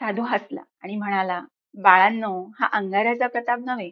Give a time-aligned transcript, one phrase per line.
[0.00, 1.40] साधू हसला आणि म्हणाला,
[1.74, 3.90] बाळांनो, हा अंगाऱ्याचा प्रताप नव्हे.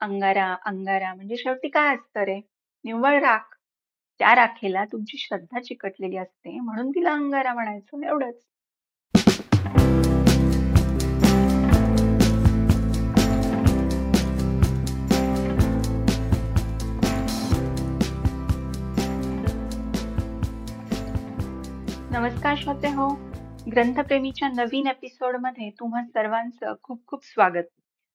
[0.00, 2.40] अंगारा अंगारा म्हणजे शेवटी काय असतं रे?
[2.84, 3.54] निव्वळ राख.
[4.18, 8.34] त्या राखेला तुमची श्रद्धा चिकटलेली असते म्हणून तिला अंगारा म्हणायचं एवढंच.
[22.10, 23.33] नमस्कार श्रोते हो
[23.70, 27.64] ग्रंथप्रेमीच्या नवीन एपिसोडमध्ये तुम्हा सर्वांचं खूप खूप स्वागत.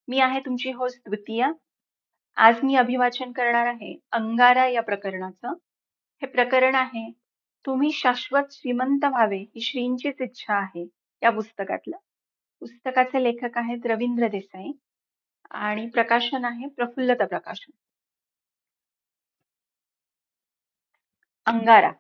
[0.08, 1.52] मी आहे तुमची होस्ट द्वितीया.
[2.36, 5.48] आज मी अभिवाचन करणार आहे अंगारा या प्रकरणाचं.
[6.22, 7.12] हे प्रकरण आहे
[7.66, 10.88] तुम्ही शाश्वत श्रीमंत व्हावे ही श्रींचीच इच्छा आहे
[11.24, 11.98] या पुस्तकातलं.
[12.60, 14.72] पुस्तकाचे लेखक आहेत रवींद्र देसाई
[15.52, 17.72] आणि प्रकाशन आहे प्रफुल्लता प्रकाशन.
[21.46, 21.92] अंगारा.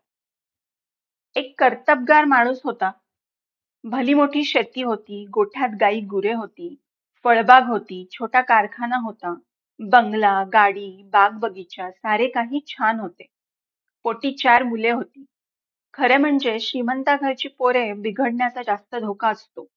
[1.35, 2.91] एक कर्तबगार माणूस होता.
[3.83, 6.75] भली मोठी शेती होती, गोठ्यात गाई गुरे होती,
[7.25, 9.33] फळबाग होती, छोटा कारखाना होता,
[9.79, 13.25] बंगला, गाडी, बाग बगीचा सारे काही छान होते.
[14.05, 15.25] पोटी चार मुले होती.
[15.93, 19.67] खरे म्हणजे श्रीमंता घरची पोरे बिघडण्याचा जास्त धोका असतो.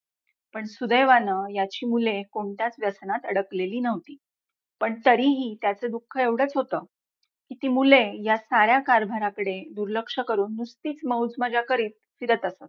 [0.55, 4.17] पण सुदैवानं याची मुले कोणत्याच व्यसनात अडकलेली नव्हती.
[4.81, 6.83] पण तरीही त्याचं दुःख एवढंच होतं
[7.51, 12.65] की ती मुले या साऱ्या कारभाराकडे दुर्लक्ष करून नुसतीच मौज मजा करीत फिरत असत.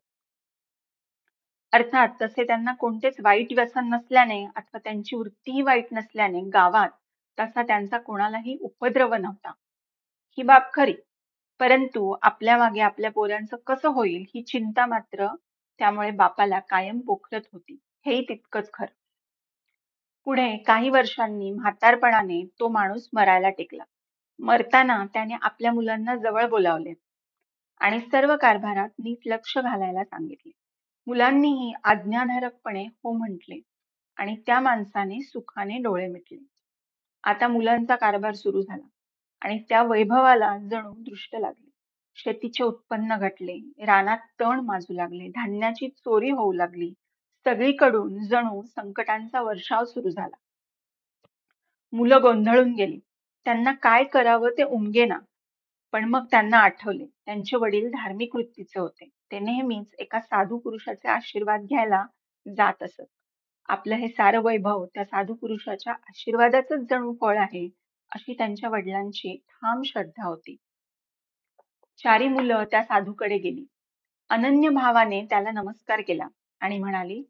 [1.75, 6.89] अर्थात तसे त्यांना कोणतेच वाईट व्यसन नसल्याने अथवा त्यांची वृत्तीही वाईट नसल्याने गावात
[7.39, 9.53] तसा त्यांचा कोणालाही उपद्रव नव्हता.
[10.39, 10.95] ही बाब खरी,
[11.61, 15.27] परंतु आपल्या मागे आपल्या पोरांचं कसं होईल ही चिंता मात्र
[15.81, 17.79] त्यामुळे बापाला कायम पोखरत होती.
[18.07, 18.95] हेही तितकंच खरं.
[20.27, 23.85] पुढे काही वर्षांनी म्हातारपणाने तो माणूस मरायला टेकला.
[24.39, 26.93] मरताना त्याने आपल्या मुलांना जवळ बोलावले
[27.81, 30.51] आणि सर्व कारभारात नीट लक्ष घालायला सांगितले.
[31.07, 33.61] मुलांनीही आज्ञाधारकपणे हो म्हटले
[34.17, 36.39] आणि त्या माणसाने सुखाने डोळे मिटले.
[37.25, 38.87] आता मुलांचा कारभार सुरू झाला
[39.43, 41.71] आणि त्या वैभवाला जणू दृष्ट लागले.
[42.15, 46.93] शेतीचे उत्पन्न घटले, रानात तण माजू लागले, धान्याची चोरी होऊ लागली.
[47.45, 50.37] सगळीकडून जणू संकटांचा वर्षाव सुरू झाला.
[51.93, 52.99] मुलं गोंधळून गेली.
[53.45, 55.19] त्यांना काय करावं ते उमगेना.
[55.93, 59.09] पण मग त्यांना आठवले त्यांचे वडील धार्मिक वृत्तीचे होते.
[59.35, 62.05] ते नेहमीच एका साधू पुरुषाचे आशीर्वाद घ्यायला
[62.47, 63.05] जात असत.
[63.69, 67.69] आपलं हे सारं वैभव त्या साधू पुरुषाच्या आशीर्वादाचंच जणू फळ आहे
[68.13, 70.57] अशी त्यांच्या वडिलांची ठाम श्रद्धा होती.
[71.99, 73.65] चारी मुलं त्या साधूकडे गेली.
[74.31, 76.29] अनन्य भावाने त्याला नमस्कार केला
[76.61, 77.23] आणि म्हणाली,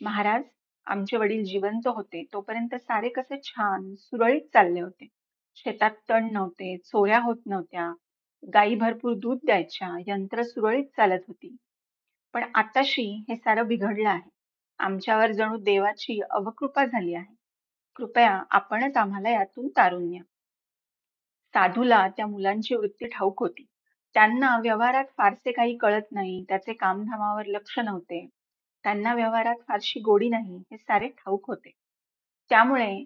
[0.00, 0.42] महाराज
[0.86, 5.06] आमचे वडील जिवंत होते तोपर्यंत सारे कसे छान सुरळीत चालले होते.
[5.56, 7.92] शेतात तण नव्हते, चोऱ्या होत नव्हत्या,
[8.54, 11.56] गायी भरपूर दूध द्यायच्या, यंत्र सुरळीत चालत होती.
[12.32, 14.30] पण आताशी हे सारं बिघडलं आहे.
[14.78, 17.34] आमच्यावर जणू देवाची अवकृपा झाली आहे.
[17.96, 20.22] कृपया आपणच आम्हाला यातून तारून न्या.
[21.54, 23.66] साधूला त्या मुलांची वृत्ती ठाऊक होती.
[24.14, 28.28] त्यांना व्यवहारात फारसे काही कळत नाही, त्याचे कामधामावर लक्ष नव्हते.
[28.84, 31.70] त्यांना व्यवहारात फारशी गोडी नाही हे सारे ठाऊक होते.
[32.50, 33.04] त्यामुळे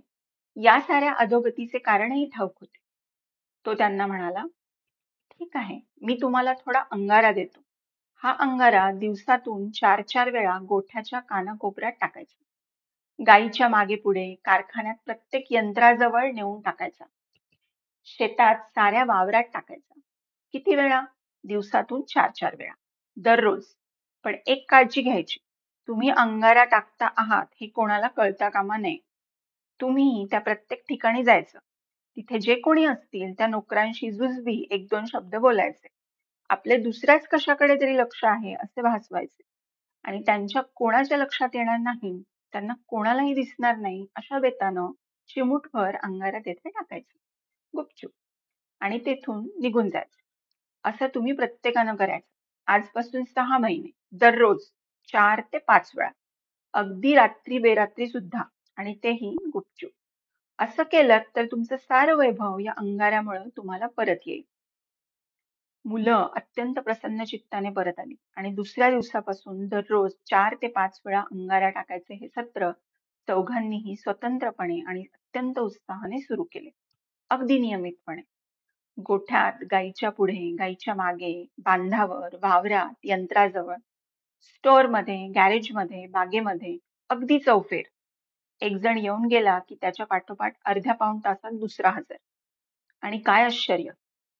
[0.56, 2.78] या साऱ्या अधोगतीचे कारणही ठाऊक होते.
[3.66, 4.44] तो त्यांना म्हणाला,
[5.40, 7.60] ठीक आहे, मी तुम्हाला थोडा अंगारा देतो.
[8.22, 12.44] हा अंगारा दिवसातून चार चार वेळा गोठ्याच्या कानाकोपऱ्यात टाकायचा.
[13.26, 17.04] गायीच्या मागे पुढे, कारखान्यात प्रत्येक यंत्राजवळ नेऊन टाकायचा.
[18.04, 20.00] शेतात साऱ्या वावरात टाकायचा.
[20.52, 21.04] किती वेळा?
[21.44, 22.72] दिवसातून चार चार वेळा.
[23.16, 23.64] दररोज.
[24.24, 25.38] पण एक काळजी घ्यायची.
[25.88, 28.96] तुम्ही अंगारा टाकता आहात हे कोणाला कळता कामा नये.
[29.80, 31.58] तुम्ही त्या प्रत्येक ठिकाणी जायचं.
[32.16, 35.88] तिथे जे कोणी असतील त्या नोकरांशी जुजबी एक दोन शब्द बोलायचे.
[36.50, 39.42] आपले दुसऱ्याच कशाकडे तरी लक्ष आहे असे भासवायचे
[40.04, 42.22] आणि त्यांच्या कोणाच्या लक्षात येणार नाही,
[42.52, 44.90] त्यांना कोणालाही दिसणार नाही अशा बेतानं
[45.28, 47.18] चिमूटभर अंगारा तेथे टाकायचे
[47.74, 48.10] गुपचूप.
[48.80, 50.18] आणि तेथून निघून जायचं.
[50.84, 52.26] असं तुम्ही प्रत्येकानं करायचं.
[52.66, 54.64] आजपासून सहा महिने दररोज
[55.08, 56.10] चार ते पाच वेळा.
[56.74, 58.42] अगदी रात्री बेरात्री सुद्धा
[58.76, 59.90] आणि तेही गुपचूप.
[60.60, 64.42] असं केलं तर तुमचं सारं वैभव या अंगाऱ्यामुळे तुम्हाला परत येईल.
[65.84, 71.70] मुलं अत्यंत प्रसन्न चित्ताने परत आली आणि दुसऱ्या दिवसापासून दररोज चार ते पाच वेळा अंगारा
[71.70, 72.70] टाकायचे हे सत्र
[73.28, 76.70] चौघांनीही स्वतंत्रपणे आणि अत्यंत उत्साहाने सुरू केले.
[77.30, 78.22] अगदी नियमितपणे.
[78.98, 83.76] गोठ्यात, गाईच्या पुढे, गाईच्या मागे, बांधावर, वावरात, यंत्राजवळ,
[84.42, 86.76] स्टोअरमध्ये, गॅरेजमध्ये, बागेमध्ये,
[87.10, 87.82] अगदी चौफेर.
[88.62, 92.16] एक जण येऊन गेला की त्याच्या पाठोपाठ अर्ध्या पाऊण तासात दुसरा हजर.
[93.02, 93.90] आणि काय आश्चर्य,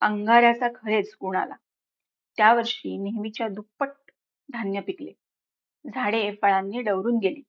[0.02, 1.55] अंगाऱ्याचा खरेच गुण आला.
[2.38, 3.88] त्या वर्षी नेहमीच्या दुप्पट
[4.49, 5.12] धान्य पिकले.
[5.84, 7.43] झाडे फळांनी डवरून गेली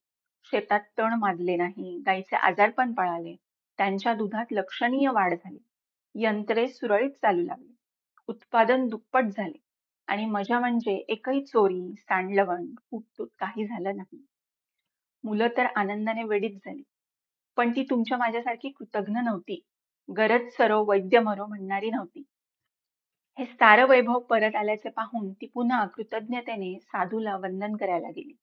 [0.52, 3.34] शेतात तण माजले नाही गाईचे आजारपण पळाले
[3.78, 5.58] त्यांच्या दुधात लक्षणीय वाढ झाली
[6.14, 7.74] यंत्रे सुरळीत चालू लागली
[8.28, 9.58] उत्पादन दुप्पट झाले
[10.08, 14.24] आणि मजा म्हणजे एकही चोरी सांडलवण फुटतूट काही झालं नाही
[15.24, 16.82] मुलं तर आनंदाने वेडीच झाली.
[17.56, 19.60] पण ती तुमच्या माझ्यासारखी कृतघ्न नव्हती.
[20.08, 22.22] गरज सरो वैद्य मरो म्हणणारी नव्हती.
[23.38, 28.34] हे सारं वैभव परत आल्याचे पाहून ती पुन्हा कृतज्ञतेने साधूला वंदन करायला गेली.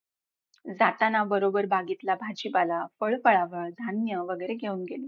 [0.66, 5.08] जाताना बरोबर बागेतला भाजीपाला फळफळावळ धान्य वगैरे घेऊन गेली.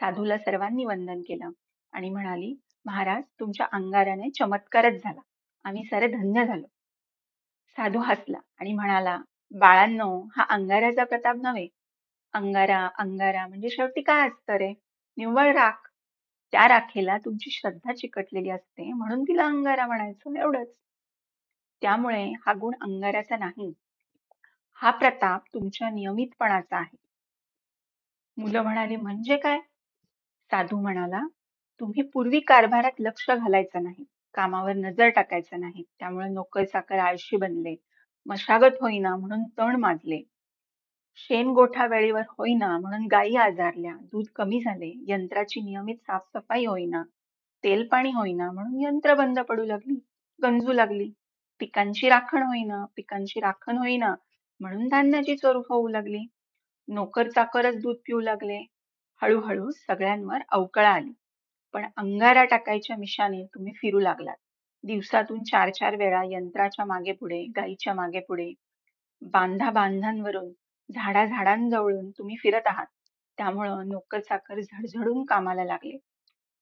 [0.00, 1.50] साधूला सर्वांनी वंदन केलं
[1.92, 2.54] आणि म्हणाली
[2.86, 5.20] महाराज तुमच्या अंगाराने चमत्कारच झाला.
[5.64, 6.66] आम्ही सारे धन्य झालो.
[7.76, 9.18] साधू हसला आणि म्हणाला
[9.52, 11.66] बाळांनो हा अंगाराचा प्रताप नव्हे.
[12.34, 14.72] अंगारा अंगारा म्हणजे शेवटी काय असतं रे?
[15.16, 15.88] निव्वळ राख.
[16.52, 20.68] त्या राखेला तुमची श्रद्धा चिकटलेली असते म्हणून तिला अंगारा म्हणायचो एवढंच.
[21.82, 23.72] त्यामुळे हा गुण अंगाराचा नाही.
[24.78, 26.96] हा प्रताप तुमच्या नियमितपणाचा आहे.
[28.36, 29.58] मुलं म्हणाली म्हणजे काय?
[30.50, 31.20] साधू म्हणाला
[31.80, 34.04] तुम्ही पूर्वी कारभारात लक्ष घालायचं नाही.
[34.34, 35.82] कामावर नजर टाकायचं नाही.
[35.98, 37.74] त्यामुळे नोकर चाकर आळशी बनले.
[38.26, 40.20] मशागत होईना म्हणून तण माजले.
[41.18, 43.92] शेण गोठा वेळेवर होईना म्हणून गायी आजारल्या.
[44.02, 44.92] दूध कमी झाले.
[45.08, 47.02] यंत्राची नियमित साफसफाई होईना.
[47.64, 49.98] तेल पाणी होईना म्हणून यंत्र बंद पडू लागली.
[50.42, 51.10] गंजू लागली.
[51.60, 52.84] पिकांची राखण होईना.
[52.96, 54.14] पिकांची राखण होईना
[54.60, 56.26] म्हणून धान्याची चोर होऊ लागली.
[56.88, 58.64] नोकर चाकरच दूध पिऊ लागले.
[59.22, 61.12] हळूहळू सगळ्यांवर अवकळा आली.
[61.74, 64.36] पण अंगारा टाकायच्या मिशाने तुम्ही फिरू लागलात.
[64.86, 68.52] दिवसातून चार चार वेळा यंत्राच्या मागे पुढे गाईच्या मागे पुढे
[69.22, 70.50] बांधा बांधांवरून
[70.90, 72.86] झाडा झाडांजवळून तुम्ही फिरत आहात.
[73.38, 75.96] त्यामुळं नोकर चाकर झडझडून कामाला लागले.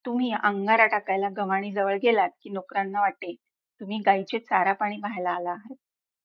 [0.05, 3.35] तुम्ही अंगारा टाकायला गव्हाणी जवळ गेलात की नोकरांना वाटे
[3.81, 5.75] तुम्ही गाईचे चारा पाणी पाहायला आला आहात.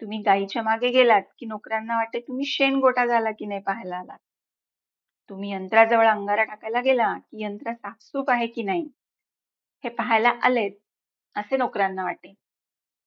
[0.01, 4.17] तुम्ही गाईच्या मागे गेलात की नोकरांना वाटे तुम्ही शेण गोटा झाला की नाही पाहायला आलात
[5.29, 8.87] तुम्ही यंत्राजवळ अंगारा टाकायला गेला की यंत्र साफसूफ आहे की नाही?
[9.83, 10.71] हे पाहायला आलेत
[11.35, 12.33] असे नोकरांना वाटे.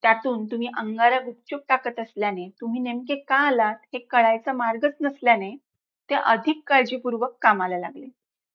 [0.02, 5.54] त्यातून तुम्ही अंगारा गुपचूप टाकत असल्याने तुम्ही नेमके का आलात हे कळायचा मार्गच नसल्याने
[6.10, 8.06] ते अधिक काळजीपूर्वक कामाला लागले.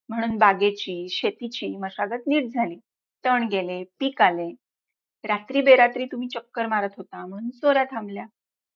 [0.09, 2.75] म्हणून बागेची शेतीची मशागत नीट झाली.
[3.23, 4.49] तण गेले पीक आले.
[5.23, 8.25] रात्री बेरात्री तुम्ही चक्कर मारत होता म्हणून चोऱ्या थांबल्या.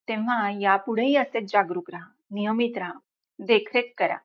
[0.08, 2.94] तेव्हा यापुढेही असेच जागरूक राहा नियमित राहा
[3.40, 4.18] देखरेख करा.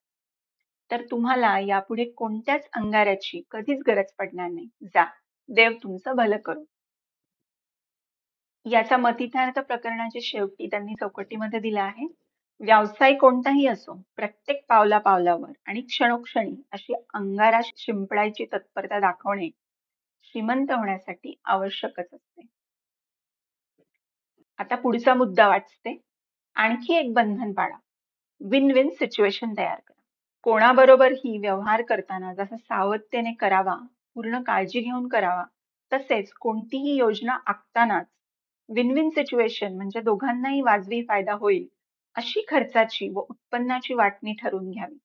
[0.90, 4.68] तर तुम्हाला यापुढे कोणत्याच अंगाऱ्याची कधीच गरज पडणार नाही.
[4.84, 5.04] जा.
[5.48, 6.64] देव तुमचं भलं करू.
[8.66, 12.06] याचा मतितार्थ प्रकरणाच्या शेवटी त्यांनी चौकटीमध्ये दिला आहे.
[12.60, 19.48] व्यवसाय कोणताही असो प्रत्येक पावला पावलावर आणि क्षणोक्षणी अशी अंगारा शिंपडायची तत्परता दाखवणे
[20.22, 22.46] श्रीमंत होण्यासाठी आवश्यकच असते.
[24.58, 25.96] आता पुढचा मुद्दा वाचते.
[26.56, 27.76] आणखी एक बंधन पाडा
[28.40, 30.00] विन विन सिच्युएशन तयार करा.
[30.42, 33.76] कोणाबरोबरही व्यवहार करताना जसा सावधतेने करावा
[34.16, 35.44] पूर्ण काळजी घेऊन करावा.
[35.92, 38.06] तसेच कोणतीही योजना आखतानाच
[38.68, 41.66] विन विन सिच्युएशन म्हणजे दोघांनाही वाजवी फायदा होईल
[42.16, 44.96] अशी खर्चाची व उत्पन्नाची वाटणी ठरवून घ्यावी.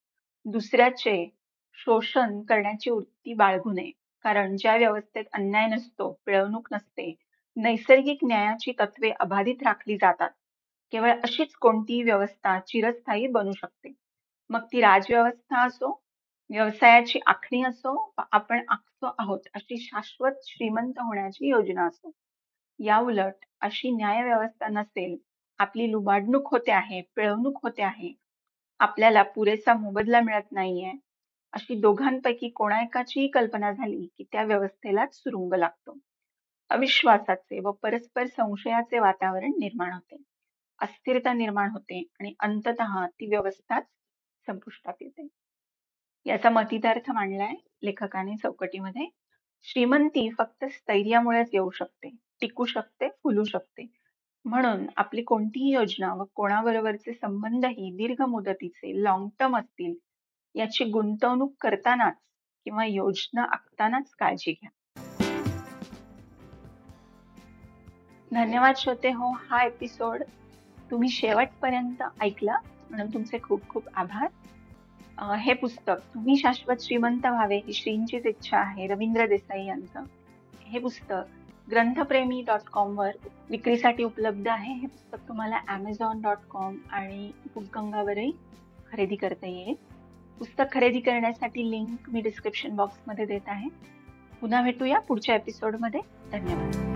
[0.46, 1.26] दुसऱ्याचे
[1.78, 3.92] शोषण करण्याची वृत्ती बाळगू नये
[4.26, 7.14] कारण ज्या व्यवस्थेत अन्याय नसतो पिळवणूक नसते
[7.58, 10.30] नैसर्गिक न्यायाची तत्वे अबाधित राखली जातात.
[10.94, 13.94] केवळ अशीच कोणतीही व्यवस्था चिरस्थायी बनू शकते.
[14.50, 16.01] मग ती राजव्यवस्था असो
[16.52, 17.94] व्यवसायाची आखणी असो
[18.32, 22.12] आपण आखतो आहोत अशी शाश्वत श्रीमंत होण्याची योजना असो.
[22.80, 25.16] या उलट अशी न्यायव्यवस्था नसेल
[25.60, 28.14] आपली लुबाडणूक होते आहे पिळवणूक होते आहे
[28.80, 30.92] आपल्याला पुरेसा मोबदला मिळत नाहीये
[31.54, 35.98] अशी दोघांपैकी कोणा एकाचीही कल्पना झाली की त्या व्यवस्थेलाच सुरुंग लागतो.
[36.70, 40.18] अविश्वासाचे व परस्पर संशयाचे वातावरण निर्माण होते.
[40.80, 43.86] अस्थिरता निर्माण होते आणि अंततः ती व्यवस्थाच
[44.48, 45.28] संपुष्टात येते.
[46.26, 49.08] याचा मतितार्थ मांडलाय लेखकाने चौकटीमध्ये.
[49.64, 52.10] श्रीमंती फक्त स्थैर्यामुळेच येऊ शकते
[52.42, 53.86] टिकू शकते फुलू शकते.
[54.46, 59.94] म्हणून आपली कोणतीही योजना व कोणाबरोबरचे संबंधही दीर्घ मुदतीचे लॉंग टर्म असतील
[60.56, 62.16] याची गुंतवणूक करतानाच
[62.66, 64.70] किंवा योजना आखतानाच काळजी घ्या.
[68.32, 70.24] धन्यवाद श्रोते हो हा एपिसोड
[70.92, 72.58] तुम्ही शेवटपर्यंत ऐकला.
[72.90, 74.28] म्हणून तुमचे खूप खूप आभार.
[75.22, 80.04] हे पुस्तक तुम्ही शाश्वत श्रीमंत व्हावे ही श्रींचीच इच्छा आहे रवींद्र देसाई यांचं.
[80.66, 81.14] हे पुस्तक
[81.70, 83.12] ग्रंथप्रेमी डॉट कॉमवर
[83.50, 84.74] विक्रीसाठी उपलब्ध आहे.
[84.74, 88.32] हे पुस्तक तुम्हाला ॲमेझॉन डॉट कॉम आणि बुकगंगावरही
[88.92, 89.74] खरेदी करता येईल.
[90.40, 93.70] पुस्तक खरेदी करण्यासाठी लिंक मी डिस्क्रिप्शन बॉक्समध्ये देत आहे.
[94.42, 96.02] पुन्हा भेटूया पुढच्या एपिसोडमध्ये
[96.32, 96.91] धन्यवाद.